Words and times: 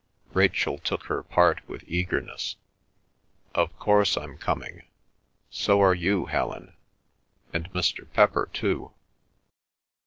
Rachel 0.33 0.79
took 0.79 1.03
her 1.03 1.21
part 1.21 1.61
with 1.69 1.83
eagerness. 1.85 2.55
"Of 3.53 3.77
course 3.77 4.17
I'm 4.17 4.35
coming. 4.35 4.87
So 5.51 5.79
are 5.79 5.93
you, 5.93 6.25
Helen. 6.25 6.75
And 7.53 7.71
Mr. 7.71 8.11
Pepper 8.11 8.49
too." 8.51 8.93